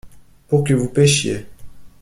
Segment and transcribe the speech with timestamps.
[0.47, 1.45] Pour que vous pêchiez.